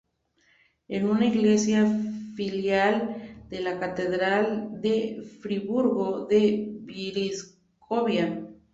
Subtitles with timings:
[0.87, 1.85] Es una iglesia
[2.35, 8.47] filial de la catedral de Friburgo de Brisgovia.